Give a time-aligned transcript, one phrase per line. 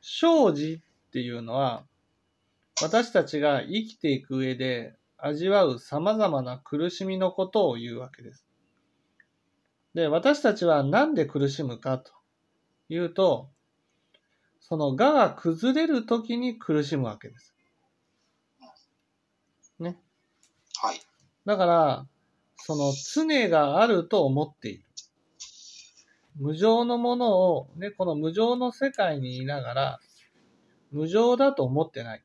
[0.00, 1.84] 生じっていうのは、
[2.82, 8.46] 私たちが生きていく上で味わう様々な苦しみのことを言うわけです。
[9.94, 12.12] で、私たちはなんで苦しむかと
[12.88, 13.50] いうと、
[14.60, 17.54] その我が崩れるときに苦しむわけです。
[19.78, 19.98] ね。
[20.76, 21.00] はい。
[21.44, 22.06] だから、
[22.56, 24.84] その常があると思っている。
[26.40, 30.00] 無常のものを、ね、この無常の世界にいながら、
[30.90, 32.24] 無常だと思ってない。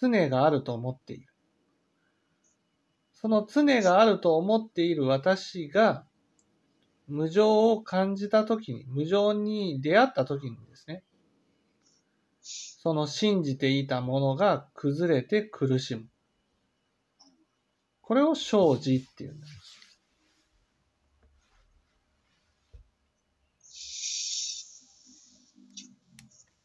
[0.00, 1.26] 常があると思っている。
[3.12, 6.06] その常があると思っている私が、
[7.08, 11.02] 無常を感じたときに、無常に出会ったときにですね、
[12.40, 16.06] その信じていたものが崩れて苦しむ。
[18.00, 19.59] これを生じっていうんです。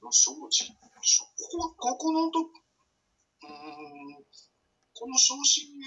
[0.06, 0.66] の生じ。
[1.02, 2.48] しょここ、ここのと、うん、
[4.94, 5.86] この昇進で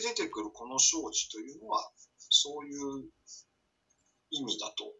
[0.00, 3.10] 出てくるこの生じというのは、そういう
[4.30, 4.92] 意味だと、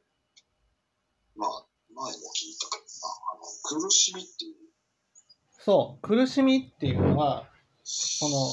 [1.35, 4.55] まあ、前も聞いたけどな、あの、苦しみっていう、
[5.59, 7.49] そう、苦しみっていうのは、
[7.85, 8.49] その、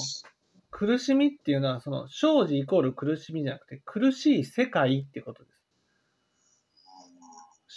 [0.72, 5.60] 苦しみっていうのは、その、生じイコール苦しみじゃなくて、苦しい世界ってことです。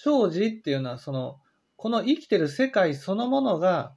[0.05, 1.41] 生じっていうのは、その、
[1.83, 3.97] この生きてる世界そのものが、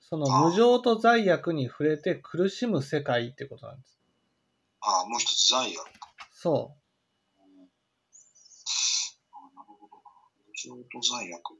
[0.00, 4.00] その無常と罪悪に触れて苦しむ世界ってことなんです。
[4.80, 5.84] ああ、もう一つ罪悪。
[6.32, 6.74] そ
[9.32, 10.02] あなるほど。
[10.46, 11.50] 無常と罪悪。
[11.50, 11.56] う。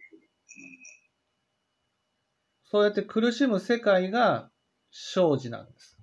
[2.65, 4.51] そうやって苦しむ世界が
[4.93, 5.94] 生じなんです。